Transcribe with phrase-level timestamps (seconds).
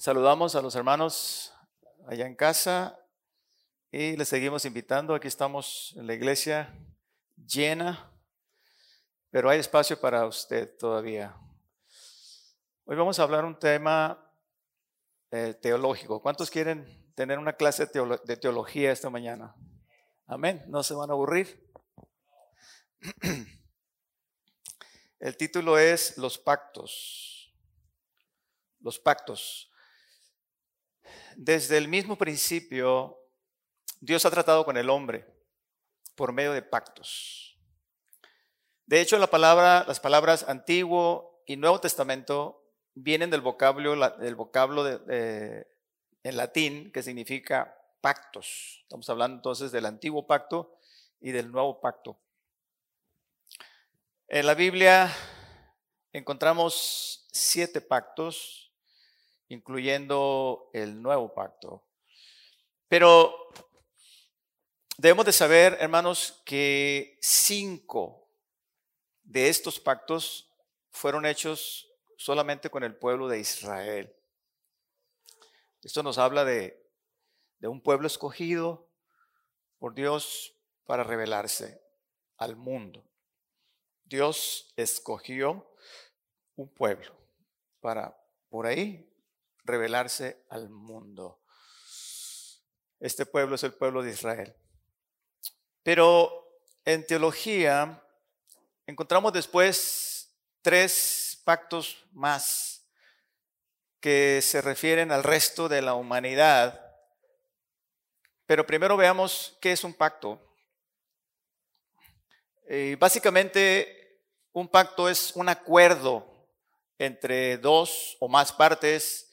[0.00, 1.52] Saludamos a los hermanos
[2.06, 2.96] allá en casa
[3.90, 5.12] y les seguimos invitando.
[5.12, 6.72] Aquí estamos en la iglesia
[7.34, 8.08] llena,
[9.28, 11.34] pero hay espacio para usted todavía.
[12.84, 14.24] Hoy vamos a hablar un tema
[15.32, 16.22] eh, teológico.
[16.22, 17.90] ¿Cuántos quieren tener una clase
[18.24, 19.56] de teología esta mañana?
[20.28, 20.62] Amén.
[20.68, 21.72] ¿No se van a aburrir?
[25.18, 27.52] El título es Los pactos.
[28.78, 29.68] Los pactos.
[31.40, 33.16] Desde el mismo principio,
[34.00, 35.24] Dios ha tratado con el hombre
[36.16, 37.56] por medio de pactos.
[38.86, 44.84] De hecho, la palabra, las palabras Antiguo y Nuevo Testamento vienen del vocablo, del vocablo
[44.88, 45.64] en
[46.24, 48.80] latín que significa pactos.
[48.82, 50.76] Estamos hablando entonces del antiguo pacto
[51.20, 52.18] y del nuevo pacto.
[54.26, 55.08] En la Biblia
[56.12, 58.67] encontramos siete pactos,
[59.48, 61.86] incluyendo el nuevo pacto.
[62.88, 63.34] Pero
[64.96, 68.30] debemos de saber, hermanos, que cinco
[69.22, 70.50] de estos pactos
[70.90, 74.14] fueron hechos solamente con el pueblo de Israel.
[75.82, 76.82] Esto nos habla de,
[77.58, 78.90] de un pueblo escogido
[79.78, 81.80] por Dios para revelarse
[82.36, 83.04] al mundo.
[84.04, 85.70] Dios escogió
[86.56, 87.14] un pueblo
[87.80, 88.18] para
[88.48, 89.08] por ahí
[89.68, 91.40] revelarse al mundo.
[92.98, 94.56] Este pueblo es el pueblo de Israel.
[95.84, 98.02] Pero en teología
[98.86, 102.84] encontramos después tres pactos más
[104.00, 106.84] que se refieren al resto de la humanidad.
[108.46, 110.40] Pero primero veamos qué es un pacto.
[112.66, 114.20] Eh, básicamente
[114.52, 116.26] un pacto es un acuerdo
[116.98, 119.27] entre dos o más partes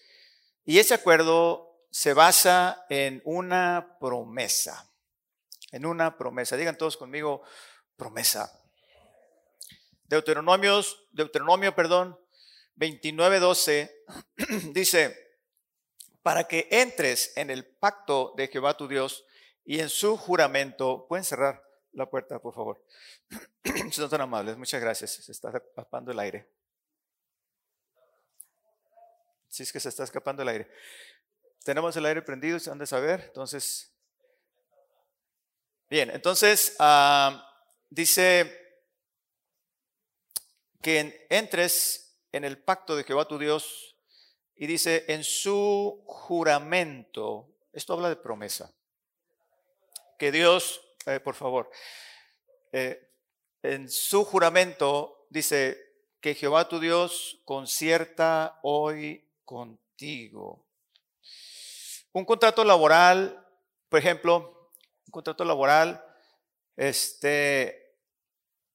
[0.66, 4.92] y ese acuerdo se basa en una promesa.
[5.72, 6.58] En una promesa.
[6.58, 7.44] Digan todos conmigo,
[7.96, 8.52] promesa.
[10.04, 12.20] Deuteronomios, Deuteronomio, perdón,
[12.78, 13.92] 29:12
[14.74, 15.16] dice,
[16.22, 19.26] para que entres en el pacto de Jehová tu Dios
[19.64, 22.84] y en su juramento, pueden cerrar la puerta, por favor.
[23.92, 25.12] Son tan amables, muchas gracias.
[25.12, 26.50] Se está escapando el aire.
[29.56, 30.68] Si es que se está escapando el aire.
[31.64, 33.22] Tenemos el aire prendido, se han de saber.
[33.28, 33.90] Entonces,
[35.90, 37.50] bien, entonces ah,
[37.90, 38.84] dice
[40.82, 43.96] que entres en el pacto de Jehová tu Dios
[44.56, 47.48] y dice en su juramento.
[47.72, 48.74] Esto habla de promesa.
[50.20, 51.72] Que Dios eh, por favor.
[52.74, 53.10] Eh,
[53.64, 55.78] en su juramento dice
[56.20, 60.66] que Jehová tu Dios concierta hoy contigo.
[62.12, 63.48] Un contrato laboral,
[63.88, 64.72] por ejemplo,
[65.06, 66.04] un contrato laboral,
[66.76, 67.96] este,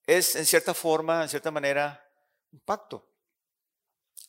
[0.07, 2.03] es en cierta forma, en cierta manera,
[2.53, 3.07] un pacto,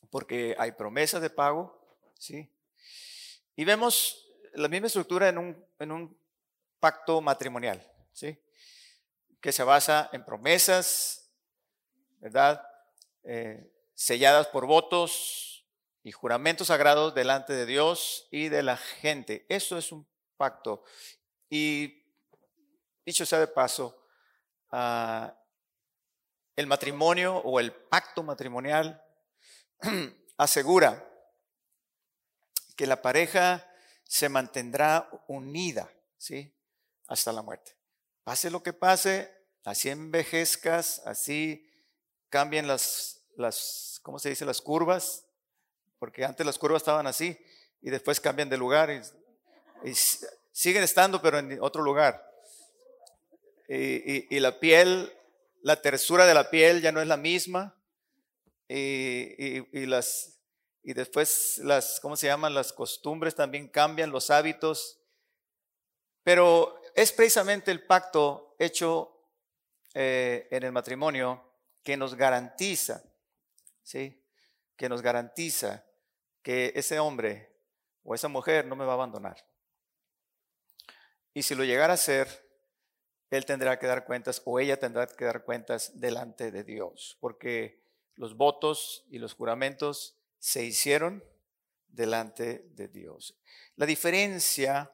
[0.09, 1.79] porque hay promesas de pago,
[2.17, 2.49] ¿sí?
[3.55, 6.17] Y vemos la misma estructura en un, en un
[6.79, 7.87] pacto matrimonial.
[8.13, 8.37] ¿sí?
[9.41, 11.27] que se basa en promesas,
[12.19, 12.63] ¿verdad?
[13.23, 15.50] Eh, selladas por votos
[16.03, 19.45] y juramentos sagrados delante de Dios y de la gente.
[19.49, 20.07] Eso es un
[20.37, 20.83] pacto.
[21.49, 22.03] Y
[23.05, 24.03] dicho sea de paso,
[24.71, 25.37] ah,
[26.55, 29.03] el matrimonio o el pacto matrimonial
[30.37, 31.07] asegura
[32.75, 33.67] que la pareja
[34.03, 36.53] se mantendrá unida, ¿sí?
[37.07, 37.77] Hasta la muerte.
[38.23, 39.31] Pase lo que pase,
[39.63, 41.69] así envejezcas, así
[42.29, 44.45] cambien las, las, ¿cómo se dice?
[44.45, 45.25] Las curvas,
[46.01, 47.37] porque antes las curvas estaban así
[47.79, 49.93] y después cambian de lugar y,
[50.51, 52.27] siguen estando pero en otro lugar.
[53.67, 55.13] Y, la piel,
[55.61, 57.75] la tersura de la piel ya no es la misma
[58.67, 60.39] y, las,
[60.81, 62.55] y después las, ¿cómo se llaman?
[62.55, 64.97] Las costumbres también cambian, los hábitos.
[66.23, 69.19] Pero es precisamente el pacto hecho
[69.93, 71.43] eh, en el matrimonio
[71.83, 73.03] que nos garantiza,
[73.83, 74.19] ¿sí?
[74.75, 75.85] Que nos garantiza
[76.41, 77.51] que ese hombre
[78.03, 79.45] o esa mujer no me va a abandonar.
[81.33, 82.27] Y si lo llegara a hacer,
[83.29, 87.81] él tendrá que dar cuentas o ella tendrá que dar cuentas delante de Dios, porque
[88.15, 91.23] los votos y los juramentos se hicieron
[91.87, 93.39] delante de Dios.
[93.75, 94.91] La diferencia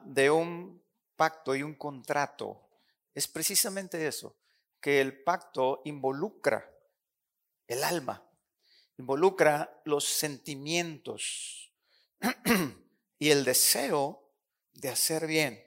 [0.00, 0.82] de un
[1.16, 2.68] pacto y un contrato
[3.14, 4.36] es precisamente eso,
[4.80, 6.70] que el pacto involucra
[7.66, 8.25] el alma
[8.98, 11.72] involucra los sentimientos
[13.18, 14.30] y el deseo
[14.72, 15.62] de hacer bien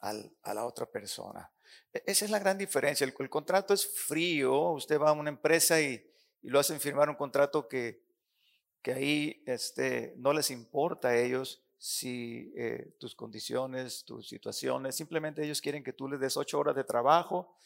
[0.00, 1.50] a la otra persona.
[1.92, 3.06] E, esa es la gran diferencia.
[3.06, 4.72] El, contrato es frío.
[4.72, 6.10] Usted va a una empresa y,
[6.42, 8.02] lo hacen firmar un contrato que,
[8.82, 15.42] que ahí este, no les importa a ellos si eh, tus condiciones, tus situaciones, simplemente
[15.42, 17.56] ellos quieren que tú les des ocho horas de trabajo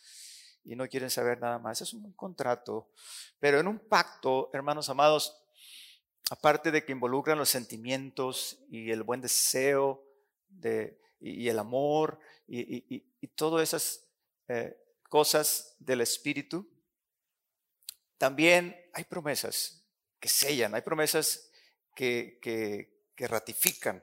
[0.69, 1.81] y no quieren saber nada más.
[1.81, 2.91] Es un contrato.
[3.41, 5.37] Pero en un pacto, hermanos amados,
[6.31, 10.05] aparte de que involucran los sentimientos y el buen deseo
[10.49, 14.05] de, y, el amor y, y todas esas
[14.49, 14.77] eh,
[15.09, 16.69] cosas del Espíritu,
[18.19, 19.85] también hay promesas
[20.21, 21.51] que sellan, hay promesas
[21.95, 24.03] que, ratifican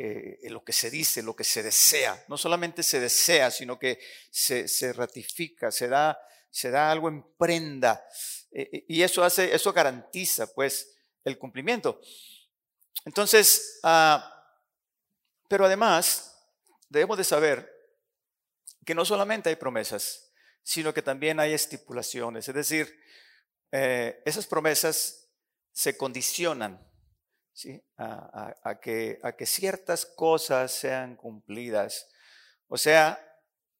[0.00, 2.24] eh, lo que se dice, lo que se desea.
[2.28, 3.98] No solamente se desea, sino que
[4.30, 6.16] se, ratifica, se da,
[6.50, 8.06] se da algo en prenda.
[8.52, 12.00] Eh, y eso hace, eso garantiza pues el cumplimiento.
[13.04, 14.34] Entonces, ah,
[15.48, 16.38] pero además,
[16.88, 17.68] debemos de saber
[18.86, 22.48] que no solamente hay promesas, sino que también hay estipulaciones.
[22.48, 23.02] Es decir,
[23.72, 25.28] eh, esas promesas
[25.72, 26.87] se condicionan
[27.58, 27.82] ¿sí?
[27.96, 32.08] a, que, a que ciertas cosas sean cumplidas.
[32.68, 33.18] O sea,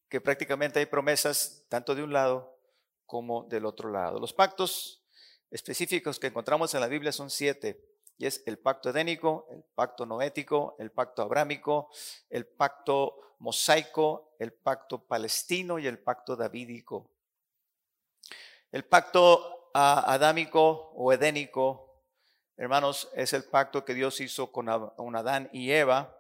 [0.09, 2.59] que prácticamente hay promesas tanto de un lado
[3.07, 4.19] como del otro lado.
[4.19, 5.05] Los pactos
[5.49, 7.81] específicos que encontramos en la Biblia son siete.
[8.17, 11.89] Y es el pacto edénico, el pacto noético, el pacto abrámico,
[12.31, 17.13] el pacto mosaico, el pacto palestino y el pacto davídico.
[18.73, 21.88] El pacto ah, adámico o edénico,
[22.59, 26.15] hermanos, es el pacto que Dios hizo con Adán y Eva,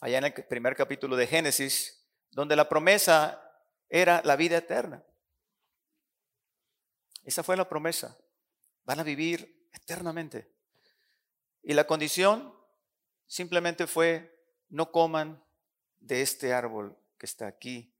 [0.00, 3.40] allá en el primer capítulo de Génesis, donde la promesa
[3.88, 5.04] era la vida eterna.
[7.22, 8.16] Esa fue la promesa.
[8.84, 10.50] Van a vivir eternamente.
[11.62, 12.54] Y la condición
[13.26, 15.44] simplemente fue, no coman
[15.98, 17.94] de este árbol que está aquí.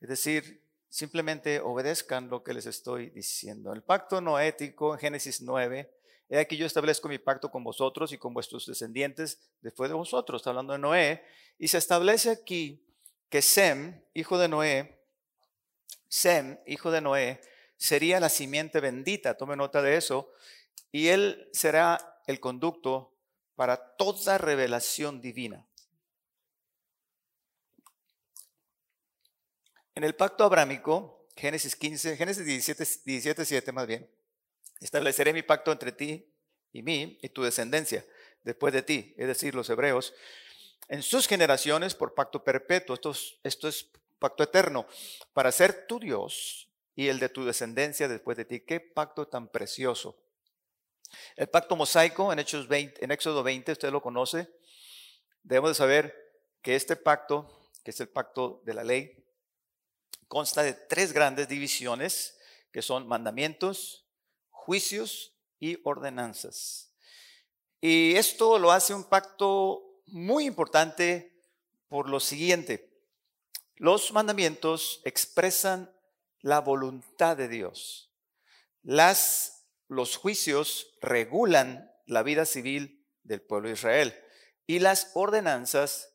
[0.00, 3.72] Es decir, simplemente obedezcan lo que les estoy diciendo.
[3.72, 5.97] El pacto noético en Génesis 9,
[6.28, 10.40] he aquí yo establezco mi pacto con vosotros y con vuestros descendientes después de vosotros,
[10.40, 11.24] está hablando de Noé,
[11.58, 12.84] y se establece aquí
[13.28, 15.00] que Sem, hijo de Noé,
[16.08, 17.40] Sem, hijo de Noé,
[17.76, 20.32] sería la simiente bendita, tome nota de eso,
[20.92, 23.14] y él será el conducto
[23.54, 25.66] para toda revelación divina.
[29.94, 34.08] En el pacto abrámico, Génesis 15, Génesis 17, 17, 7 más bien,
[34.80, 36.32] estableceré mi pacto entre ti
[36.72, 38.04] y mí y tu descendencia
[38.42, 40.14] después de ti, es decir, los hebreos,
[40.88, 42.96] en sus generaciones por pacto perpetuo.
[43.42, 44.86] Esto es, pacto eterno,
[45.32, 48.60] para ser tu Dios y el de tu descendencia después de ti.
[48.60, 50.18] Qué pacto tan precioso.
[51.36, 54.48] El pacto mosaico en, Hechos 20, en Éxodo 20, usted lo conoce.
[55.42, 56.14] Debemos de saber
[56.62, 59.24] que este pacto, que es el pacto de la ley,
[60.26, 62.38] consta de tres grandes divisiones
[62.72, 64.07] que son mandamientos,
[64.68, 66.94] juicios y ordenanzas.
[67.80, 71.42] Y esto lo hace un pacto muy importante
[71.88, 72.92] por lo siguiente.
[73.76, 75.90] Los mandamientos expresan
[76.40, 78.12] la voluntad de Dios.
[78.82, 84.22] Las, los juicios regulan la vida civil del pueblo de Israel
[84.66, 86.14] y las ordenanzas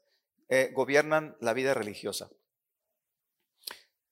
[0.50, 2.30] eh, gobiernan la vida religiosa.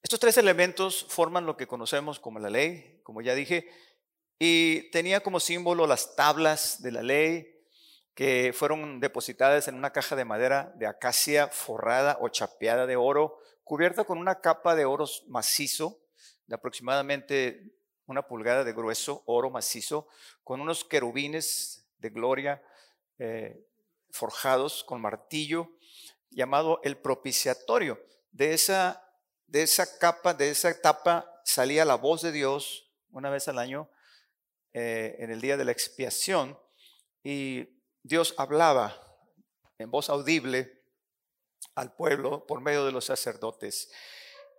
[0.01, 3.69] Estos tres elementos forman lo que conocemos como la ley, como ya dije,
[4.43, 7.63] y tenía como símbolo las tablas de la ley
[8.15, 13.37] que fueron depositadas en una caja de madera de acacia forrada o chapeada de oro,
[13.63, 15.99] cubierta con una capa de oro macizo,
[16.47, 17.71] de aproximadamente
[18.07, 20.07] una pulgada de grueso, oro macizo,
[20.43, 22.63] con unos querubines de gloria
[23.19, 23.63] eh,
[24.09, 25.69] forjados con martillo,
[26.31, 28.03] llamado el propiciatorio.
[28.31, 29.07] De esa
[29.45, 33.87] de esa capa, de esa etapa, salía la voz de Dios una vez al año
[34.73, 36.57] eh, en el día de la expiación
[37.23, 37.67] y
[38.03, 38.95] Dios hablaba
[39.77, 40.81] en voz audible
[41.75, 43.91] al pueblo por medio de los sacerdotes.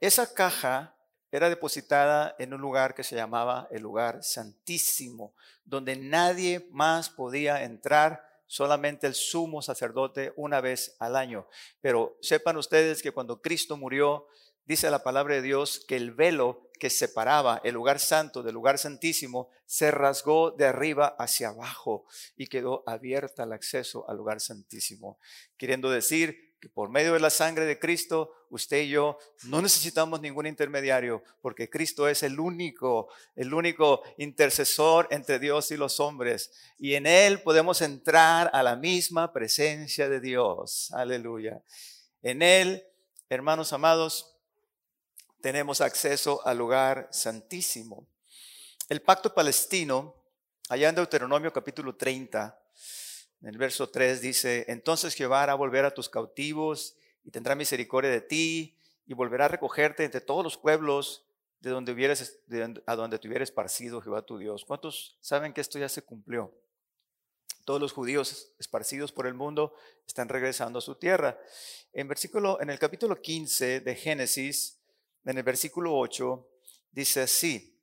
[0.00, 0.96] Esa caja
[1.30, 7.64] era depositada en un lugar que se llamaba el lugar santísimo, donde nadie más podía
[7.64, 11.48] entrar, solamente el sumo sacerdote una vez al año.
[11.80, 14.26] Pero sepan ustedes que cuando Cristo murió,
[14.64, 18.76] dice la palabra de Dios que el velo que separaba el lugar santo del lugar
[18.76, 25.18] santísimo se rasgó de arriba hacia abajo y quedó abierta el acceso al lugar santísimo,
[25.56, 30.20] queriendo decir que por medio de la sangre de Cristo, usted y yo no necesitamos
[30.20, 36.52] ningún intermediario, porque Cristo es el único, el único intercesor entre Dios y los hombres.
[36.78, 40.92] Y en Él podemos entrar a la misma presencia de Dios.
[40.92, 41.62] Aleluya.
[42.22, 42.84] En Él,
[43.28, 44.31] hermanos amados,
[45.42, 48.06] tenemos acceso al lugar santísimo.
[48.88, 50.14] El pacto palestino,
[50.68, 52.58] allá en Deuteronomio capítulo 30,
[53.42, 56.94] en el verso 3 dice, entonces Jehová hará volver a tus cautivos
[57.24, 61.26] y tendrá misericordia de ti y volverá a recogerte entre todos los pueblos
[61.58, 62.38] de donde hubieras,
[62.86, 64.64] a donde te hubieras esparcido Jehová tu Dios.
[64.64, 66.54] ¿Cuántos saben que esto ya se cumplió?
[67.64, 69.74] Todos los judíos esparcidos por el mundo
[70.06, 71.38] están regresando a su tierra.
[71.92, 74.81] En, versículo, en el capítulo 15 de Génesis,
[75.24, 76.48] en el versículo 8,
[76.90, 77.80] dice así,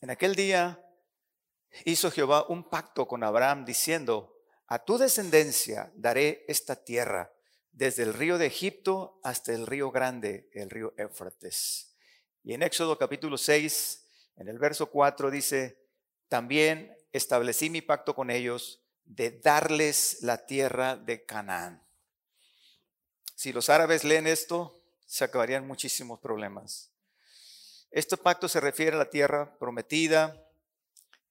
[0.00, 0.82] en aquel día
[1.84, 7.32] hizo Jehová un pacto con Abraham diciendo, a tu descendencia daré esta tierra,
[7.72, 11.94] desde el río de Egipto hasta el río grande, el río Éufrates.
[12.42, 14.06] Y en Éxodo capítulo 6,
[14.36, 15.78] en el verso 4 dice,
[16.28, 21.86] también establecí mi pacto con ellos de darles la tierra de Canaán.
[23.34, 24.75] Si los árabes leen esto,
[25.06, 26.90] se acabarían muchísimos problemas.
[27.90, 30.44] Este pacto se refiere a la tierra prometida,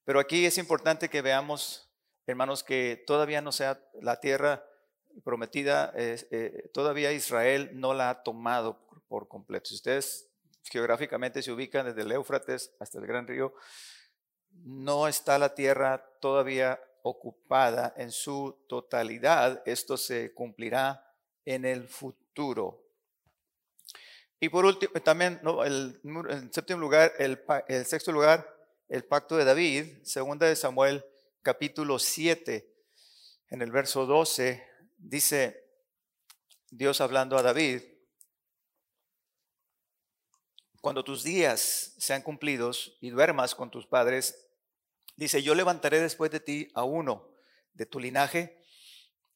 [0.04, 1.86] pero aquí es importante que veamos
[2.28, 4.66] hermanos, que todavía no sea la tierra
[5.24, 9.70] prometida, eh, todavía Israel no la ha tomado por, completo.
[9.70, 10.28] Si ustedes
[10.64, 13.54] geográficamente se ubican desde el Éufrates hasta el Gran Río,
[14.64, 19.62] no está la tierra todavía ocupada en su totalidad.
[19.66, 21.14] Esto se cumplirá
[21.46, 22.85] en el futuro.
[24.46, 26.00] Y por último, también el,
[26.30, 28.48] en séptimo lugar, el, el sexto lugar,
[28.88, 31.04] el pacto de David, segunda de Samuel
[31.42, 32.72] capítulo 7,
[33.50, 34.64] en el verso 12,
[34.98, 35.68] dice
[36.70, 37.82] Dios hablando a David,
[40.80, 44.48] cuando tus días sean cumplidos y duermas con tus padres,
[45.16, 47.32] dice, yo levantaré después de ti a uno
[47.74, 48.62] de tu linaje,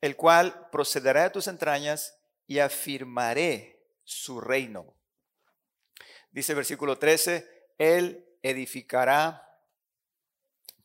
[0.02, 4.99] el cual procederá de tus entrañas y afirmaré su reino.
[6.32, 9.46] Dice versículo 13, él edificará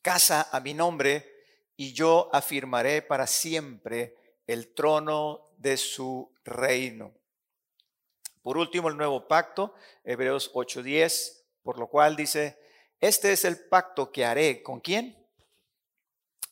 [0.01, 1.35] casa a mi nombre
[1.77, 7.13] y yo afirmaré para siempre el trono de su reino.
[8.43, 9.75] Por último, el nuevo pacto,
[10.05, 12.59] Hebreos 8:10, por lo cual dice,
[13.01, 15.27] este es el pacto que haré con quién?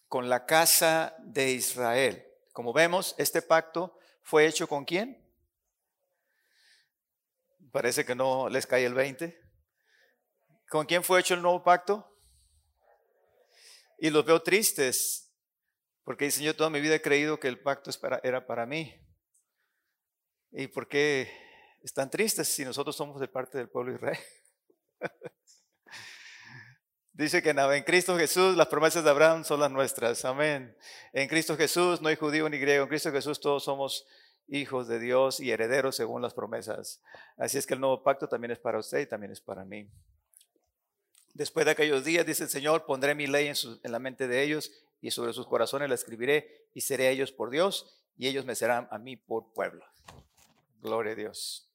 [0.08, 2.26] Con la casa de Israel.
[2.52, 5.21] Como vemos, este pacto fue hecho con quién?
[7.72, 9.40] Parece que no les cae el 20.
[10.68, 12.06] ¿Con quién fue hecho el nuevo pacto?
[13.98, 15.32] Y los veo tristes,
[16.04, 17.90] porque dicen, yo toda mi vida he creído que el pacto
[18.22, 18.94] era para mí.
[20.50, 21.32] ¿Y por qué
[21.82, 24.18] están tristes si nosotros somos de parte del pueblo Israel?
[27.14, 30.24] Dice que en Cristo Jesús las promesas de Abraham son las nuestras.
[30.24, 30.76] Amén.
[31.12, 32.82] En Cristo Jesús no hay judío ni griego.
[32.84, 34.06] En Cristo Jesús todos somos
[34.48, 37.00] hijos de Dios y herederos según las promesas.
[37.36, 39.88] Así es que el nuevo pacto también es para usted y también es para mí.
[41.34, 44.70] Después de aquellos días, dice el Señor, pondré mi ley en, la mente de ellos
[45.00, 48.54] y sobre sus corazones la escribiré y seré a ellos por Dios y ellos me
[48.54, 49.84] serán a mí por pueblo.
[50.82, 51.68] Gloria a Dios.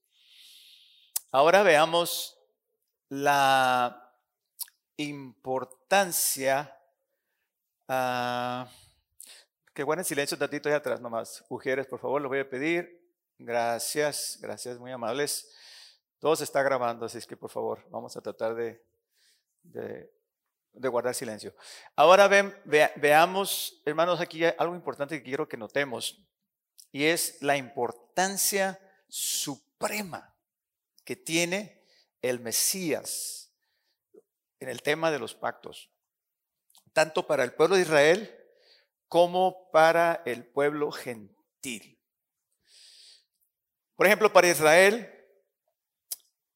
[1.31, 2.38] Ahora veamos
[3.09, 4.13] la
[4.97, 6.74] importancia.
[7.89, 8.65] Uh,
[9.77, 11.46] que en silencio un tantito ahí atrás nomás.
[11.50, 13.00] Mujeres, por favor, les voy a pedir.
[13.38, 15.55] Gracias, gracias, muy amables.
[16.17, 18.84] Todo se está grabando, así es que por favor, vamos a tratar de
[19.72, 20.10] de,
[20.89, 21.55] guardar silencio.
[21.96, 26.24] Ahora ven, veamos, hermanos, aquí hay algo importante que quiero que notemos,
[26.91, 30.36] y es la importancia suprema
[31.03, 31.84] que tiene
[32.22, 33.51] el Mesías
[34.60, 35.91] en el tema de los pactos,
[36.93, 38.37] tanto para el pueblo de Israel
[39.08, 41.98] como para el pueblo gentil.
[43.96, 45.14] Por ejemplo, para Israel,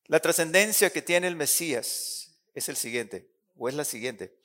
[0.05, 4.37] la trascendencia que tiene el Mesías es el siguiente, o es la siguiente.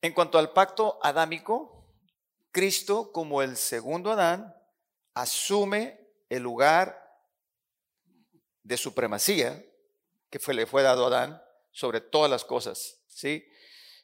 [0.00, 1.86] En cuanto al pacto adámico,
[2.50, 4.54] Cristo, como el segundo Adán,
[5.14, 7.02] asume el lugar
[8.62, 9.64] de supremacía
[10.30, 13.02] que le fue dado a Adán sobre todas las cosas.
[13.06, 13.46] ¿sí?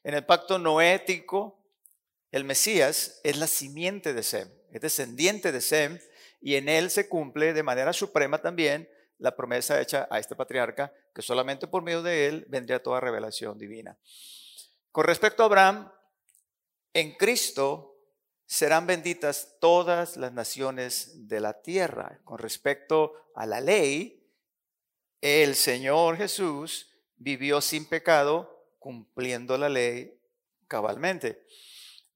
[0.05, 1.62] En el pacto noético,
[2.33, 6.01] el Mesías es la simiente de Sem, es descendiente de Sem,
[6.41, 10.93] y en él se cumple de manera suprema también la promesa hecha a este patriarca,
[11.15, 13.97] que solamente por medio de él vendría toda revelación divina.
[14.91, 15.93] Con respecto a Abraham,
[16.95, 17.97] en Cristo
[18.47, 22.21] serán benditas todas las naciones de la tierra.
[22.25, 24.27] Con respecto a la ley,
[25.21, 30.19] el Señor Jesús vivió sin pecado, cumpliendo la ley
[30.67, 31.47] cabalmente.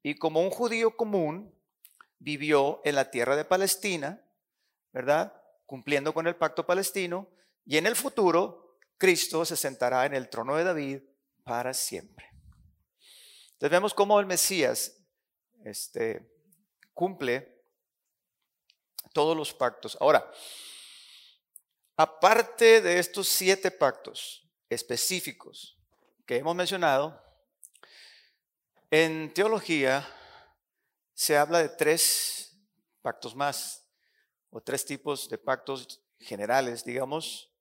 [0.06, 1.52] Y como un judío común,
[2.20, 4.22] vivió en la tierra de Palestina,
[4.92, 5.32] ¿verdad?
[5.66, 7.28] Cumpliendo con el pacto palestino.
[7.64, 11.00] Y en el futuro, Cristo se sentará en el trono de David
[11.42, 12.25] para siempre.
[13.54, 14.96] Entonces vemos cómo el Mesías
[15.64, 16.25] este,
[16.94, 17.64] cumple
[19.12, 19.98] todos los pactos.
[20.00, 20.30] Ahora,
[21.96, 25.76] aparte de estos siete pactos específicos
[26.25, 27.25] que hemos mencionado,
[29.04, 30.08] en teología
[31.12, 32.58] se habla de tres
[33.02, 33.86] pactos más,
[34.48, 37.52] o tres tipos de pactos generales, digamos,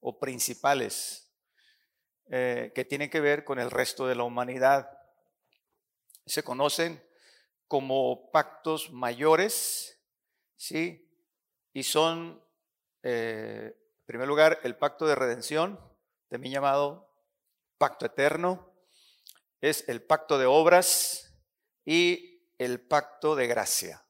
[0.00, 1.32] o principales,
[2.26, 4.90] eh, que tienen que ver con el resto de la humanidad.
[6.26, 7.02] Se conocen
[7.66, 9.98] como pactos mayores,
[10.56, 11.10] ¿sí?
[11.72, 12.44] Y son,
[13.02, 15.80] eh, en primer lugar, el pacto de redención,
[16.28, 17.10] también llamado
[17.78, 18.73] pacto eterno,
[19.64, 21.34] es el pacto de obras
[21.86, 24.04] y el pacto de gracia.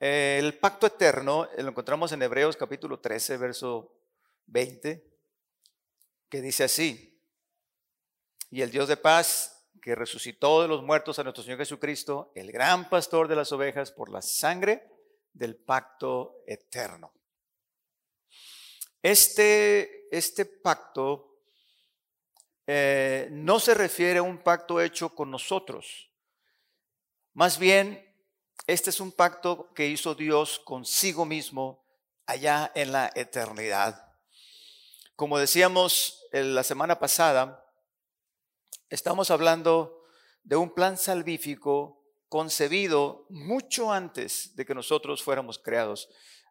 [0.00, 3.92] El pacto eterno lo encontramos en Hebreos capítulo 13, verso
[4.46, 5.06] 20,
[6.28, 7.16] que dice así,
[8.50, 12.50] y el Dios de paz que resucitó de los muertos a nuestro Señor Jesucristo, el
[12.50, 14.90] gran pastor de las ovejas, por la sangre
[15.32, 17.12] del pacto eterno.
[19.00, 21.33] Este, este pacto
[22.66, 26.10] eh, no se refiere a un pacto hecho con nosotros.
[27.32, 28.04] Más bien,
[28.66, 31.84] este es un pacto que hizo Dios consigo mismo
[32.26, 34.12] allá en la eternidad.
[35.16, 37.64] Como decíamos la semana pasada,
[38.94, 40.04] Estamos hablando
[40.44, 46.08] de un plan salvífico concebido mucho antes de que nosotros fuéramos creados.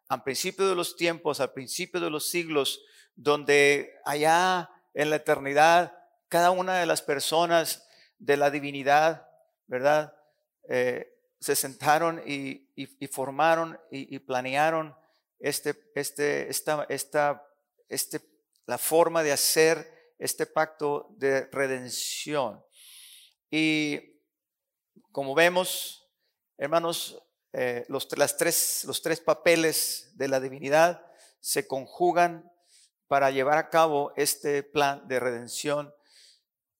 [0.08, 2.82] Al principio de los tiempos, al principio de los siglos,
[3.14, 5.96] donde allá en la eternidad,
[6.34, 7.86] cada una de las personas
[8.18, 9.30] de la divinidad,
[9.68, 10.16] ¿verdad?
[10.68, 12.66] Eh, se sentaron y,
[13.12, 14.96] formaron y, planearon
[15.38, 17.46] este, este, esta, esta,
[17.88, 18.20] este,
[18.66, 22.60] la forma de hacer este pacto de redención.
[23.48, 24.20] Y
[25.12, 26.10] como vemos,
[26.58, 27.16] hermanos,
[27.52, 31.06] eh, los, tres, los tres papeles de la divinidad
[31.38, 32.50] se conjugan
[33.06, 35.94] para llevar a cabo este plan de redención.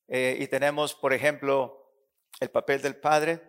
[0.08, 1.92] Eh, y tenemos, por ejemplo,
[2.40, 3.40] el papel del Padre,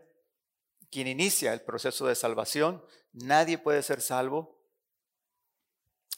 [0.89, 2.83] quien inicia el proceso de salvación.
[3.13, 4.59] Nadie puede ser salvo.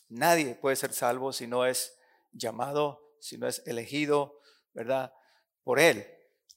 [0.09, 1.97] Nadie puede ser salvo si no es
[2.31, 4.39] llamado si no es elegido,
[4.73, 5.13] ¿verdad?
[5.63, 6.07] Por Él.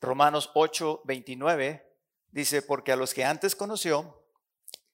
[0.01, 1.87] Romanos 8, 29
[2.31, 4.25] dice, porque a los que antes conoció,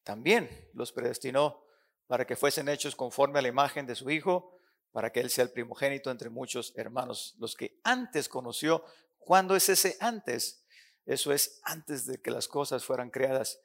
[0.03, 1.65] también los predestinó
[2.07, 4.56] para que fuesen hechos conforme a la imagen de su Hijo,
[4.97, 7.35] para que Él sea el primogénito entre muchos hermanos.
[7.39, 8.83] Los que antes conoció,
[9.19, 10.65] ¿cuándo es ese antes?
[11.05, 13.61] Eso es antes de que las cosas fueran creadas.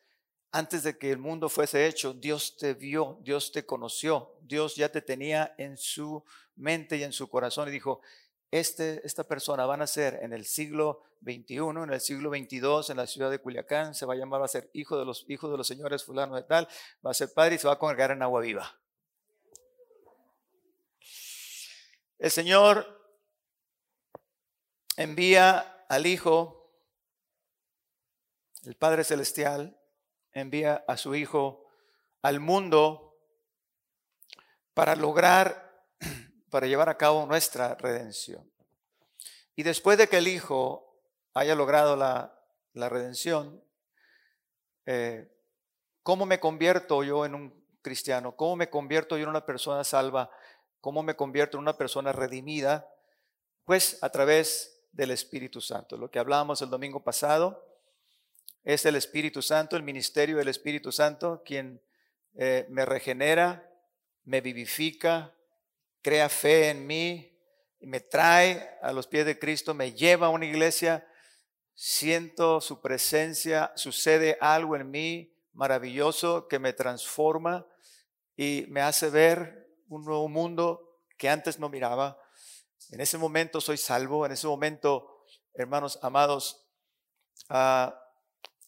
[0.52, 4.90] Antes de que el mundo fuese hecho, Dios te vio, Dios te conoció, Dios ya
[4.90, 6.22] te tenía en su
[6.58, 8.02] mente y en su corazón y dijo,
[8.52, 12.98] este, esta persona va a nacer en el siglo XXI, en el siglo XXII, en
[12.98, 15.50] la ciudad de Culiacán, se va a llamar, va a ser hijo de los hijos
[15.50, 16.68] de los señores fulano de tal,
[17.06, 18.82] va a ser padre y se va a congregar en agua viva.
[22.22, 23.02] El Señor
[24.96, 26.72] envía al Hijo,
[28.64, 29.76] el Padre Celestial,
[30.32, 31.66] envía a su Hijo
[32.22, 33.18] al mundo
[34.76, 35.84] para lograr,
[36.52, 38.54] para llevar a cabo nuestra redención.
[39.56, 41.02] Y después de que el Hijo
[41.34, 42.38] haya logrado la,
[42.76, 43.64] redención,
[44.86, 45.28] eh,
[46.04, 48.36] ¿cómo me convierto yo en un cristiano?
[48.36, 50.30] ¿Cómo me convierto yo en una persona salva?
[50.82, 52.90] ¿Cómo me convierto en una persona redimida?
[53.66, 55.96] Pues a través del Espíritu Santo.
[55.96, 57.66] Lo que hablábamos el domingo pasado,
[58.64, 61.82] es el Espíritu Santo, el ministerio del Espíritu Santo, quien
[62.36, 63.68] eh, me regenera,
[64.24, 65.34] me vivifica,
[66.02, 67.40] crea fe en mí,
[67.80, 71.08] me trae a los pies de Cristo, me lleva a una iglesia,
[71.74, 77.66] siento su presencia, sucede algo en mí maravilloso que me transforma
[78.38, 82.18] y me hace ver un nuevo mundo que antes no miraba.
[82.92, 86.66] En ese momento soy salvo, en ese momento, hermanos amados,
[87.50, 87.92] uh,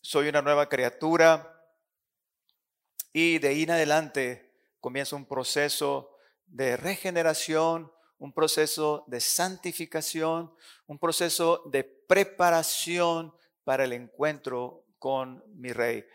[0.01, 1.49] soy una nueva criatura
[3.13, 10.53] y de ahí en adelante comienza un proceso de regeneración, un proceso de santificación,
[10.87, 13.33] un proceso de preparación
[13.63, 16.05] para el encuentro con mi rey,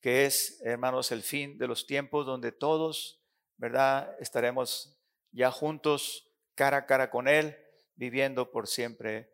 [0.00, 3.18] que es, hermanos, el fin de los tiempos donde todos,
[3.58, 4.16] ¿verdad?
[4.20, 4.96] Estaremos
[5.32, 7.56] ya juntos, cara a cara con Él,
[7.96, 9.30] viviendo por siempre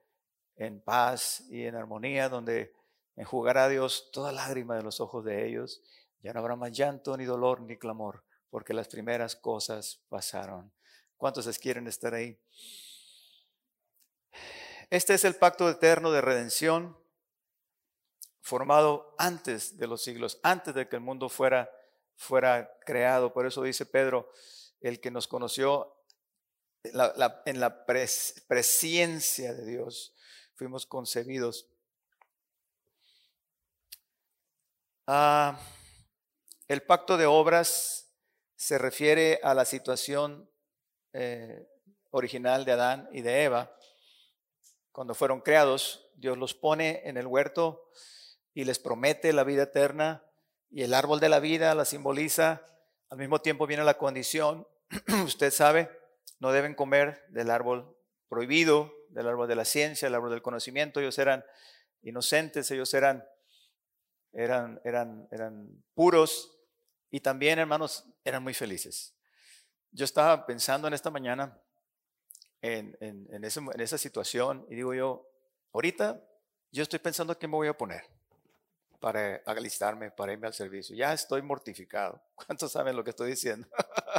[0.57, 2.75] en paz y en armonía, donde
[3.17, 5.83] enjugará Dios toda lágrima de los ojos de ellos.
[6.23, 10.73] Ya no habrá más llanto, ni dolor, ni clamor, porque las primeras cosas pasaron.
[11.17, 12.39] ¿Cuántos quieren estar ahí?
[14.91, 16.97] Este es el pacto eterno de redención
[18.41, 21.71] formado antes de los siglos, antes de que el mundo fuera,
[22.17, 23.33] fuera creado.
[23.33, 24.31] Por eso dice Pedro,
[24.81, 25.95] el que nos conoció
[26.83, 30.15] en la presencia de Dios,
[30.55, 31.69] fuimos concebidos.
[35.07, 35.61] Ah,
[36.67, 38.11] el pacto de obras
[38.57, 40.51] se refiere a la situación
[41.13, 41.69] eh,
[42.11, 43.77] original de Adán y de Eva.
[44.93, 47.91] Cuando fueron creados, Dios los pone en el huerto
[48.55, 50.25] y les promete la vida eterna
[50.75, 52.67] y el árbol de la vida la simboliza.
[53.09, 54.67] Al mismo tiempo viene la condición,
[55.25, 55.89] usted sabe,
[56.41, 57.97] no deben comer del árbol
[58.29, 60.99] prohibido, del árbol de la ciencia, del árbol del conocimiento.
[60.99, 61.45] Ellos eran
[62.03, 63.25] inocentes, ellos eran,
[64.33, 66.59] eran, eran, eran puros
[67.09, 69.15] y también, hermanos, eran muy felices.
[69.93, 71.57] Yo estaba pensando en esta mañana
[72.63, 75.25] en, en, en, en esa situación y digo yo,
[75.73, 76.21] ahorita
[76.73, 78.14] yo estoy pensando qué me voy a poner
[79.05, 80.97] para alistarme, para irme al servicio.
[80.97, 82.23] Ya estoy mortificado.
[82.35, 83.69] ¿Cuántos saben lo que estoy diciendo?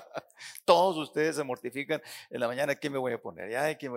[0.64, 3.50] Todos ustedes se mortifican en la mañana, ¿qué me voy a poner?
[3.50, 3.92] Ya, ¿qué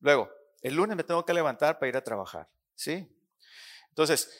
[0.00, 0.30] Luego,
[0.62, 3.06] el lunes me tengo que levantar para ir a trabajar, ¿sí?
[3.90, 4.30] Entonces,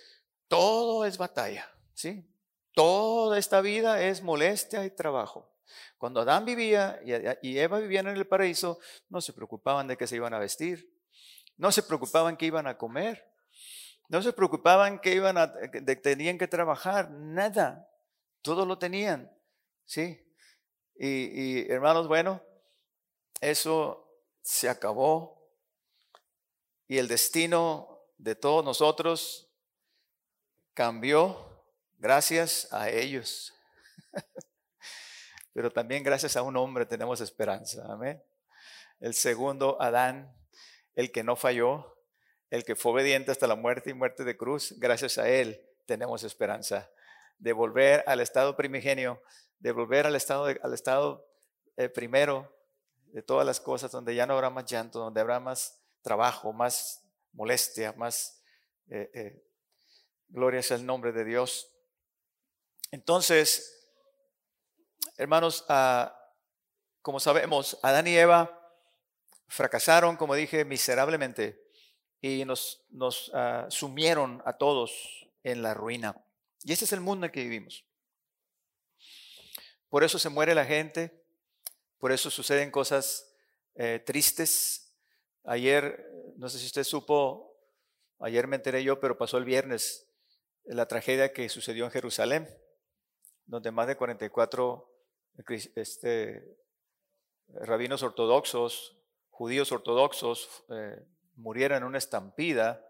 [0.48, 2.26] todo es batalla, ¿sí?
[2.72, 5.52] Toda esta vida es molestia y trabajo.
[5.98, 6.98] Cuando Adán vivía
[7.42, 8.78] y Eva vivían en el paraíso,
[9.10, 10.90] no se preocupaban de que se iban a vestir,
[11.58, 13.33] no se preocupaban que iban a comer,
[14.08, 15.52] no se preocupaban que iban a,
[16.02, 17.88] tenían que trabajar, nada.
[18.42, 19.32] Todo lo tenían.
[19.84, 20.20] ¿Sí?
[20.96, 22.42] Y, y hermanos, bueno,
[23.40, 24.08] eso
[24.42, 25.50] se acabó.
[26.86, 29.50] Y el destino de todos nosotros
[30.74, 31.64] cambió
[31.98, 33.54] gracias a ellos.
[35.54, 37.86] Pero también gracias a un hombre tenemos esperanza.
[37.88, 38.22] Amén.
[39.00, 40.36] El segundo Adán,
[40.94, 41.93] el que no falló,
[42.50, 46.24] el que fue obediente hasta la muerte y muerte de cruz, gracias a Él tenemos
[46.24, 46.90] esperanza
[47.38, 49.22] de volver al estado primigenio,
[49.58, 51.26] de volver al estado, al estado
[51.76, 52.54] eh, primero
[53.12, 57.02] de todas las cosas, donde ya no habrá más llanto, donde habrá más trabajo, más
[57.32, 58.42] molestia, más
[58.88, 59.44] eh, eh,
[60.28, 61.70] gloria es el nombre de Dios.
[62.90, 63.90] Entonces,
[65.16, 66.16] hermanos, ah,
[67.02, 68.60] como sabemos, Adán y Eva
[69.48, 71.63] fracasaron, como dije, miserablemente
[72.26, 72.82] y nos,
[73.34, 76.16] ah, sumieron a todos en la ruina.
[76.62, 77.84] Y ese es el mundo en que vivimos.
[79.90, 81.22] Por eso se muere la gente,
[81.98, 83.30] por eso suceden cosas
[83.74, 84.96] eh, tristes.
[85.44, 87.58] Ayer, no sé si usted supo,
[88.20, 90.08] ayer me enteré yo, pero pasó el viernes,
[90.64, 92.48] la tragedia que sucedió en Jerusalén,
[93.44, 94.90] donde más de 44
[95.74, 96.56] este,
[97.48, 98.96] rabinos ortodoxos,
[99.28, 101.04] judíos ortodoxos, eh,
[101.36, 102.86] murieron en una estampida,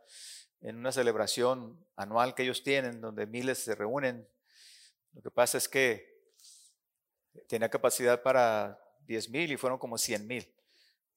[0.61, 4.27] en una celebración anual que ellos tienen, donde miles se reúnen.
[5.13, 6.15] Lo que pasa es que
[7.49, 10.55] tenía capacidad para 10 mil y fueron como 100 mil.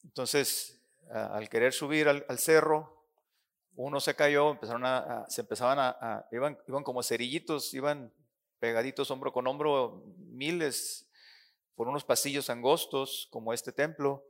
[0.04, 3.06] Entonces, al querer subir al, cerro,
[3.76, 8.12] uno se cayó, empezaron a, se empezaban a, iban, iban como cerillitos, iban
[8.60, 11.08] pegaditos hombro con hombro, miles
[11.76, 14.26] por unos pasillos angostos como este templo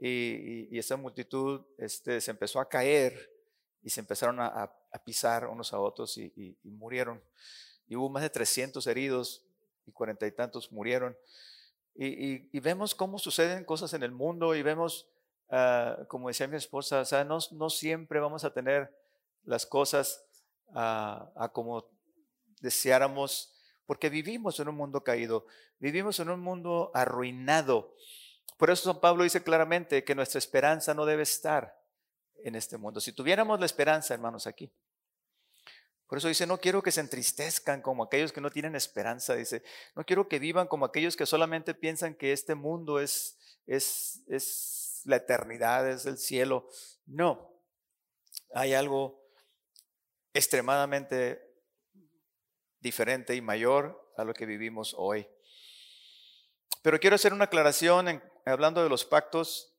[0.00, 3.32] y, esa multitud este, se empezó a caer
[3.82, 4.72] y se empezaron a,
[5.04, 7.22] pisar unos a otros y, murieron.
[7.86, 9.44] Y hubo más de 300 heridos
[9.86, 11.16] y cuarenta y tantos murieron.
[11.94, 15.08] Y, vemos cómo suceden cosas en el mundo y vemos,
[15.50, 18.94] ah, como decía mi esposa, o sea, no, no, siempre vamos a tener
[19.44, 20.24] las cosas
[20.74, 21.88] a como
[22.60, 23.54] deseáramos,
[23.86, 25.46] porque vivimos en un mundo caído,
[25.78, 27.94] vivimos en un mundo arruinado.
[28.56, 31.78] Por eso San Pablo dice claramente que nuestra esperanza no debe estar
[32.42, 33.00] en este mundo.
[33.00, 34.72] Si tuviéramos la esperanza, hermanos, aquí.
[36.06, 39.34] Por eso dice, no quiero que se entristezcan como aquellos que no tienen esperanza.
[39.34, 39.62] Dice,
[39.94, 45.02] no quiero que vivan como aquellos que solamente piensan que este mundo es, es, es
[45.04, 46.66] la eternidad, es el cielo.
[47.04, 47.52] No,
[48.54, 49.22] hay algo
[50.32, 51.42] extremadamente
[52.80, 55.28] diferente y mayor a lo que vivimos hoy.
[56.82, 59.74] Pero quiero hacer una aclaración en, hablando de los pactos,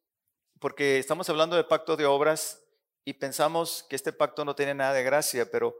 [0.60, 2.62] porque estamos hablando de pacto de obras
[3.06, 5.76] y pensamos que este pacto no tiene nada de gracia, pero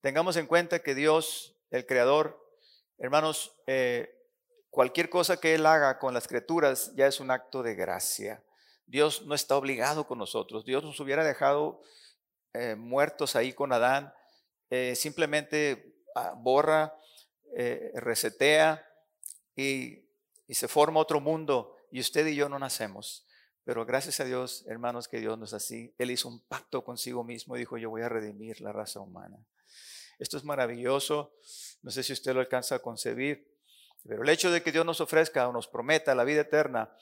[0.00, 2.44] tengamos en cuenta que Dios, el Creador,
[2.98, 4.12] hermanos, eh,
[4.70, 8.42] cualquier cosa que Él haga con las criaturas ya es un acto de gracia.
[8.86, 10.64] Dios no está obligado con nosotros.
[10.64, 11.80] Dios nos hubiera dejado
[12.52, 14.12] eh, muertos ahí con Adán.
[14.70, 16.94] Eh, simplemente ah, borra,
[17.94, 18.84] resetea
[19.54, 20.08] y,
[20.48, 23.24] y se forma otro mundo y usted y yo no nacemos.
[23.62, 25.94] Pero gracias a Dios, hermanos, que Dios no es así.
[25.96, 29.38] Él hizo un pacto consigo mismo y dijo, yo voy a redimir la raza humana.
[30.18, 31.36] Esto es maravilloso.
[31.82, 33.48] No sé si usted lo alcanza a concebir,
[34.08, 36.92] pero el hecho de que Dios nos ofrezca o nos prometa la vida eterna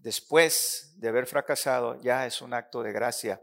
[0.00, 3.40] después de haber fracasado ya es un acto de gracia.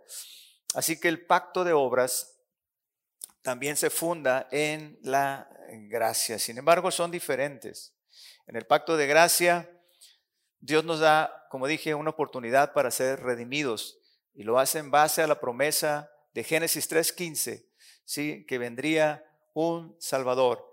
[0.73, 2.37] Así que el pacto de obras
[3.43, 5.49] también se funda en la
[5.87, 6.37] gracia.
[6.37, 7.95] Sin embargo, son diferentes.
[8.45, 9.69] En el pacto de gracia,
[10.61, 13.97] Dios nos da, como dije, una oportunidad para ser redimidos
[14.33, 17.65] y lo hace en base a la promesa de Génesis 3.15,
[18.05, 18.45] ¿sí?
[18.47, 20.63] que vendría un Salvador.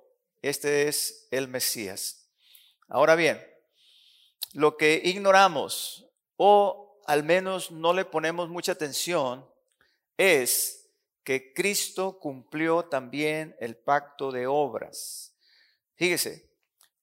[0.42, 2.28] Este es el Mesías.
[2.86, 3.42] Ahora bien,
[4.52, 9.48] lo que ignoramos o al menos no le ponemos mucha atención
[10.18, 10.90] es
[11.24, 15.34] que Cristo cumplió también el pacto de obras.
[15.96, 16.47] Fíjese,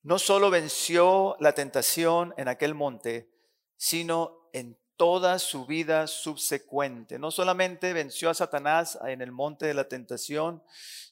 [0.05, 3.27] no solo venció la tentación en aquel monte,
[3.75, 7.17] sino en toda su vida subsecuente.
[7.17, 10.61] No solamente venció a Satanás en el monte de la tentación,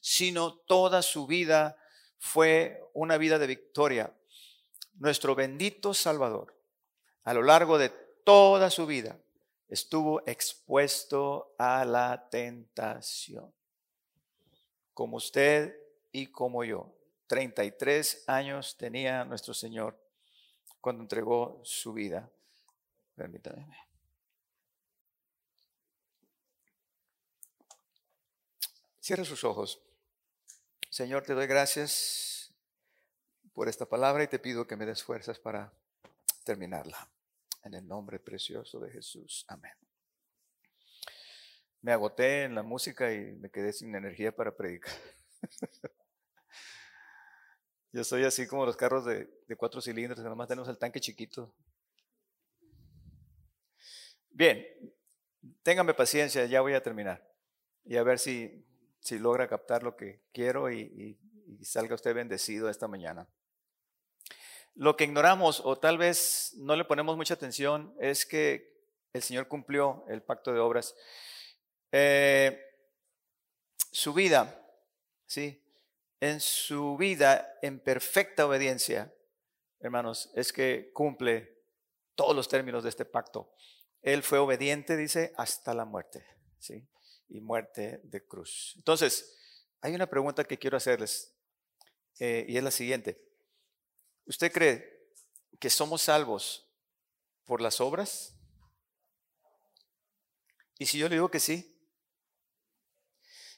[0.00, 1.76] sino toda su vida
[2.20, 4.14] fue una vida de victoria.
[5.00, 6.54] Nuestro bendito Salvador,
[7.24, 9.18] a lo largo de toda su vida,
[9.68, 13.52] estuvo expuesto a la tentación,
[14.92, 15.76] como usted
[16.12, 16.94] y como yo.
[17.34, 19.98] 33 años tenía nuestro Señor
[20.80, 22.30] cuando entregó su vida.
[23.16, 23.76] Permítame.
[29.00, 29.82] Cierra sus ojos.
[30.88, 32.54] Señor, te doy gracias
[33.52, 35.72] por esta palabra y te pido que me des fuerzas para
[36.44, 37.10] terminarla.
[37.64, 39.44] En el nombre precioso de Jesús.
[39.48, 39.74] Amén.
[41.80, 44.94] Me agoté en la música y me quedé sin energía para predicar.
[47.94, 51.54] Yo soy así como los carros de, cuatro cilindros, que nomás tenemos el tanque chiquito.
[54.30, 54.66] Bien,
[55.62, 57.24] téngame paciencia, ya voy a terminar.
[57.84, 58.66] Y a ver si,
[58.98, 61.16] si logra captar lo que quiero y,
[61.62, 63.28] salga usted bendecido esta mañana.
[64.74, 68.74] Lo que ignoramos o tal vez no le ponemos mucha atención es que
[69.12, 70.96] el Señor cumplió el pacto de obras.
[71.92, 72.60] Eh,
[73.92, 74.60] su vida,
[75.26, 75.63] ¿sí?
[76.24, 79.14] En su vida en perfecta obediencia,
[79.78, 81.62] hermanos, es que cumple
[82.14, 83.52] todos los términos de este pacto.
[84.00, 86.26] Él fue obediente, dice, hasta la muerte,
[86.58, 86.88] ¿sí?
[87.28, 88.72] Y muerte de cruz.
[88.76, 89.36] Entonces,
[89.82, 91.36] hay una pregunta que quiero hacerles
[92.18, 93.20] eh, y es la siguiente.
[94.24, 95.10] ¿Usted cree
[95.60, 96.70] que somos salvos
[97.44, 98.34] por las obras?
[100.78, 101.73] Y si yo le digo que sí,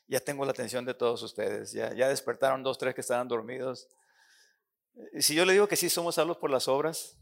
[0.08, 1.72] ya tengo la atención de todos ustedes.
[1.72, 3.88] Ya, ya despertaron dos, tres que estaban dormidos.
[5.12, 7.18] Y si yo le digo que sí somos salvos por las obras,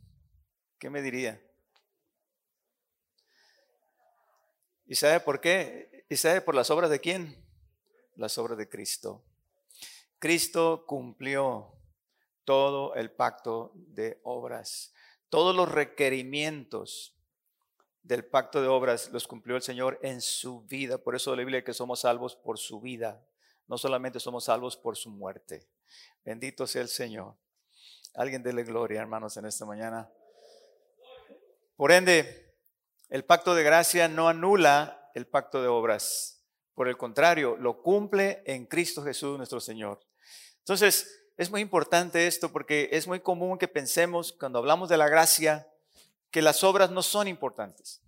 [0.79, 1.41] ¿qué me diría?
[4.87, 6.05] ¿Y sabe por qué?
[6.09, 7.43] ¿Y sabe por las obras de quién?
[8.17, 9.25] Las obras de Cristo.
[10.19, 11.73] Cristo cumplió
[12.45, 14.93] todo el pacto de obras,
[15.31, 17.14] todos los requerimientos
[18.05, 20.99] del pacto de obras los cumplió el Señor en su vida.
[20.99, 23.27] Por eso la Biblia que somos salvos por su vida.
[23.67, 25.67] No solamente somos salvos por su muerte.
[26.23, 27.35] Bendito sea el Señor.
[28.15, 30.11] Alguien dele gloria, hermanos, en esta mañana.
[31.77, 32.55] Por ende,
[33.09, 36.45] el pacto de gracia no anula el pacto de obras.
[36.75, 40.01] Por el contrario, lo cumple en Cristo Jesús nuestro Señor.
[40.59, 45.09] Entonces, es muy importante esto porque es muy común que pensemos cuando hablamos de la
[45.09, 45.69] gracia,
[46.35, 48.03] que las obras no son importantes.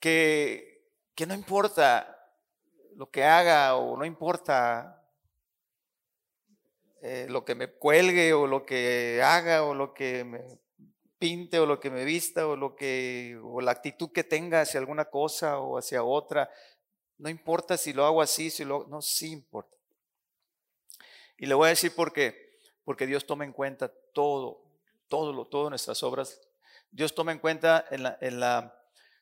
[0.00, 2.32] Que, que no importa
[2.94, 5.06] lo que haga o no importa
[7.02, 10.40] eh, lo que me cuelgue o lo que haga o lo que me
[11.18, 14.80] pinte o lo que me vista o lo que o la actitud que tenga hacia
[14.80, 16.48] alguna cosa o hacia otra.
[17.18, 19.76] No importa si lo hago así si lo no sí importa.
[21.36, 22.60] Y le voy a decir por qué.
[22.82, 24.62] Porque Dios toma en cuenta todo,
[25.08, 26.40] todo, lo, todas nuestras obras.
[26.90, 28.80] Dios toma en cuenta en la, en la,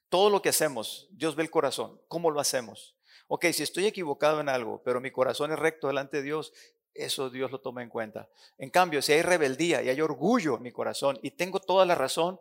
[0.08, 1.08] todo lo que hacemos.
[1.10, 2.94] Dios ve el corazón, cómo lo hacemos.
[3.26, 6.52] Ok, si estoy equivocado en algo, pero mi corazón es recto delante de Dios,
[6.94, 8.28] eso Dios lo toma en cuenta.
[8.58, 11.94] En cambio, si hay rebeldía y hay orgullo en mi corazón y tengo toda la
[11.94, 12.38] razón,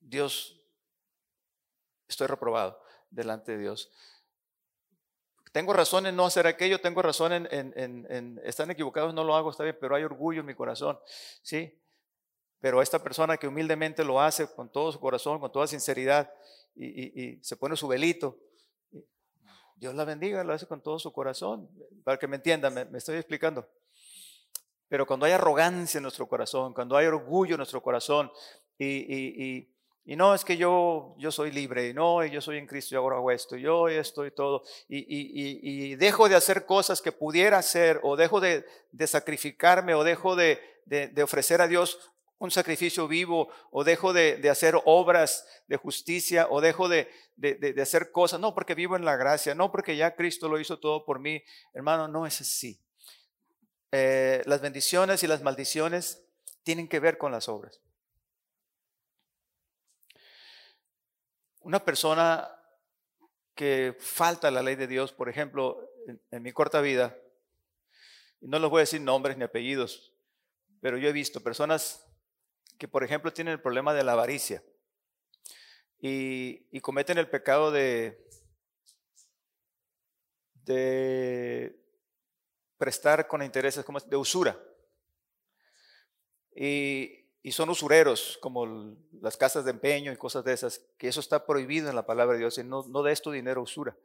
[0.00, 0.60] Dios
[2.06, 3.90] estoy reprobado delante de Dios.
[5.52, 9.50] Tengo razón en no hacer aquello, tengo razón en, en, están equivocados, no lo hago,
[9.50, 10.98] está bien, pero hay orgullo en mi corazón,
[11.42, 11.80] ¿sí?
[12.60, 16.32] Pero esta persona que humildemente lo hace con todo su corazón, con toda sinceridad,
[16.74, 18.38] y, se pone su velito,
[19.76, 21.68] Dios la bendiga, lo hace con todo su corazón,
[22.04, 23.68] para que me entiendan, me estoy explicando.
[24.88, 28.30] Pero cuando hay arrogancia en nuestro corazón, cuando hay orgullo en nuestro corazón,
[28.78, 29.68] y,
[30.16, 33.16] no es que yo, yo soy libre, y no, yo soy en Cristo y ahora
[33.16, 38.16] hago esto, yo esto y todo, y, dejo de hacer cosas que pudiera hacer, o
[38.16, 38.64] dejo de,
[39.06, 40.62] sacrificarme, o dejo de,
[41.22, 41.98] ofrecer a Dios
[42.38, 47.10] un sacrificio vivo, o dejo de, hacer obras de justicia, o dejo de,
[47.78, 51.04] hacer cosas, no porque vivo en la gracia, no porque ya Cristo lo hizo todo
[51.04, 51.42] por mí,
[51.74, 52.80] hermano, no es así.
[53.92, 56.22] Eh, las bendiciones y las maldiciones
[56.62, 57.78] tienen que ver con las obras.
[61.60, 62.48] Una persona
[63.54, 65.90] que falta la ley de Dios, por ejemplo,
[66.30, 67.16] en, mi corta vida,
[68.40, 70.14] no les voy a decir nombres ni apellidos,
[70.80, 72.06] pero yo he visto personas
[72.78, 74.62] que, por ejemplo, tienen el problema de la avaricia
[76.00, 78.24] y, y cometen el pecado de,
[80.64, 81.82] de
[82.76, 84.58] prestar con intereses como de usura.
[86.54, 87.17] Y,
[87.50, 91.88] son usureros, como las casas de empeño y cosas de esas, que eso está prohibido
[91.88, 93.96] en la palabra de Dios, y no, no des tu dinero usura.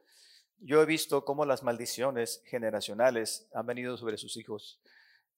[0.65, 4.79] Yo he visto cómo las maldiciones generacionales han venido sobre sus hijos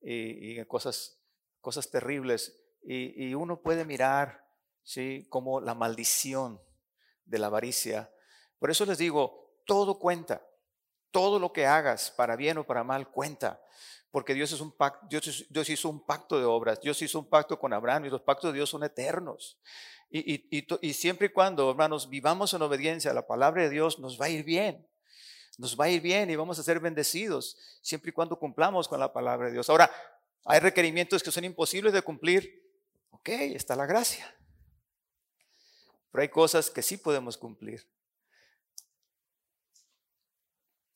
[0.02, 1.20] y, cosas,
[1.62, 2.56] cosas terribles.
[2.84, 4.46] Y, uno puede mirar
[4.84, 5.26] ¿sí?
[5.30, 6.62] como la maldición
[7.26, 8.12] de la avaricia.
[8.60, 10.46] Por eso les digo, todo cuenta.
[11.10, 13.62] Todo lo que hagas, para bien o para mal, cuenta.
[14.16, 17.60] Porque Dios, es un pacto, Dios, hizo un pacto de obras, Dios hizo un pacto
[17.60, 19.60] con Abraham y los pactos de Dios son eternos.
[20.10, 24.28] Y, siempre y cuando, hermanos, vivamos en obediencia a la palabra de Dios, nos va
[24.28, 24.88] a ir bien.
[25.58, 29.02] Nos va a ir bien y vamos a ser bendecidos siempre y cuando cumplamos con
[29.02, 29.70] la palabra de Dios.
[29.70, 29.92] Ahora,
[30.46, 32.72] hay requerimientos que son imposibles de cumplir.
[33.10, 34.34] Ok, está la gracia.
[36.14, 37.86] Pero hay cosas que sí podemos cumplir.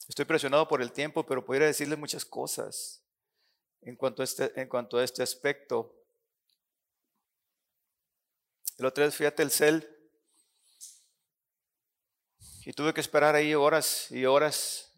[0.08, 3.03] Estoy presionado por el tiempo, pero podría decirle muchas cosas
[3.81, 5.95] en cuanto a este, en cuanto a este aspecto.
[8.77, 9.87] El otro día fui a Telcel
[12.65, 14.93] y tuve que esperar ahí horas y horas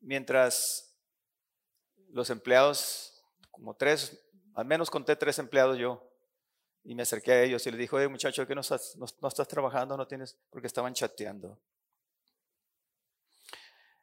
[0.00, 0.96] mientras
[2.08, 4.18] los empleados, como tres,
[4.54, 6.08] al menos conté tres empleados yo,
[6.84, 9.46] y me acerqué a ellos y les dije, oye muchacho, ¿qué no estás, no estás
[9.46, 9.96] trabajando?
[9.96, 11.60] No tienes, porque estaban chateando.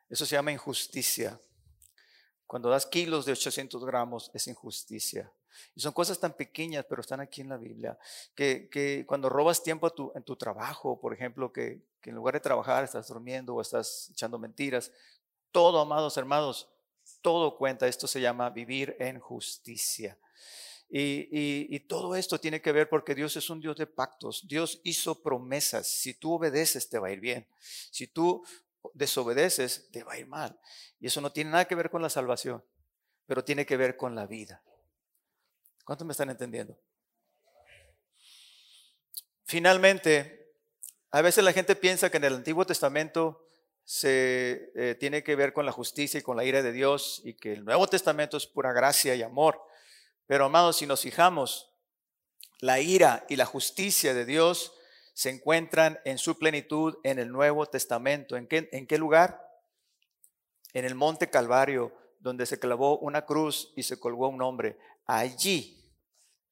[0.10, 1.40] Eso se llama injusticia.
[2.50, 5.32] Cuando das kilos de 800 gramos es injusticia.
[5.76, 7.96] Y son cosas tan pequeñas, pero están aquí en la Biblia.
[8.34, 13.08] Que, cuando robas tiempo en tu trabajo, por ejemplo, que, en lugar de trabajar estás
[13.08, 14.92] durmiendo o estás echando mentiras,
[15.52, 16.68] todo, amados hermanos,
[17.22, 17.88] todo cuenta.
[17.88, 20.18] Esto se llama vivir en justicia.
[20.90, 21.28] Y,
[21.76, 24.48] y, todo esto tiene que ver porque Dios es un Dios de pactos.
[24.48, 25.88] Dios hizo promesas.
[25.88, 27.46] Si tú obedeces, te va a ir bien.
[27.92, 28.44] Si tú
[28.94, 30.60] desobedeces, te va a ir mal.
[31.00, 32.64] Y eso no tiene nada que ver con la salvación,
[33.26, 34.64] pero tiene que ver con la vida.
[35.86, 36.80] ¿Cuántos me están entendiendo?
[39.46, 40.54] Finalmente,
[41.12, 43.48] a veces la gente piensa que en el Antiguo Testamento
[43.84, 47.34] se eh, tiene que ver con la justicia y con la ira de Dios y
[47.34, 49.60] que el Nuevo Testamento es pura gracia y amor.
[50.28, 51.72] Pero amados, si nos fijamos,
[52.60, 54.74] la ira y la justicia de Dios
[55.20, 58.38] se encuentran en su plenitud en el Nuevo Testamento.
[58.38, 59.46] ¿En qué, lugar?
[60.72, 64.78] En el monte Calvario, donde se clavó una cruz y se colgó un hombre.
[65.06, 65.94] Allí,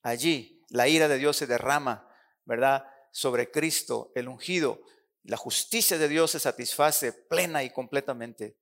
[0.01, 2.85] allí, la ira de Dios se derrama, ¿verdad?
[3.09, 4.81] Sobre Cristo, el ungido.
[5.23, 8.57] La justicia de Dios se satisface plena y completamente.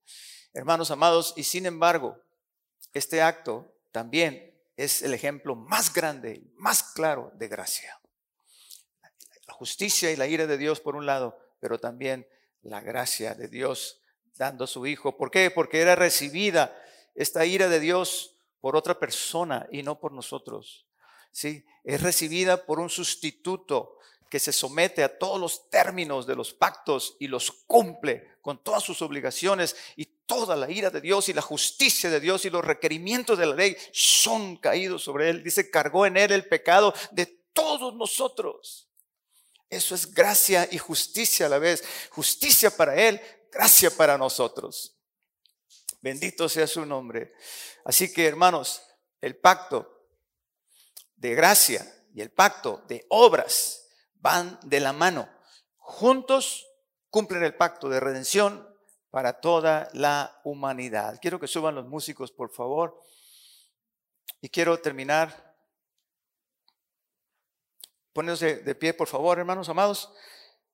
[0.52, 2.16] Hermanos amados, y sin embargo,
[2.92, 8.00] este acto también es el ejemplo más grande, más claro de gracia
[9.46, 12.26] la justicia y la ira de Dios por un lado, pero también
[12.62, 14.02] la gracia de Dios
[14.36, 15.16] dando a su Hijo.
[15.16, 15.50] ¿Por qué?
[15.50, 16.76] Porque era recibida
[17.14, 20.86] esta ira de Dios por otra persona y no por nosotros.
[21.30, 21.64] ¿Sí?
[21.84, 27.16] Es recibida por un sustituto que se somete a todos los términos de los pactos
[27.20, 31.42] y los cumple con todas sus obligaciones y toda la ira de Dios y la
[31.42, 35.44] justicia de Dios y los requerimientos de la ley son caídos sobre él.
[35.44, 38.88] Dice, cargó en él el pecado de todos nosotros.
[39.68, 41.82] Eso es gracia y justicia a la vez.
[42.10, 44.96] Justicia para Él, gracia para nosotros.
[46.00, 47.32] Bendito sea su nombre.
[47.84, 48.82] Así que hermanos,
[49.20, 50.08] el pacto
[51.16, 55.28] de gracia y el pacto de obras van de la mano.
[55.78, 56.66] juntos
[57.10, 58.68] cumplen el pacto de redención
[59.10, 61.18] para toda la humanidad.
[61.22, 63.00] Quiero que suban los músicos, por favor.
[64.40, 65.45] Y quiero terminar
[68.16, 70.10] poniéndose de pie, por favor, hermanos amados.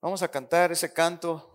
[0.01, 1.52] Vamos a cantar ese canto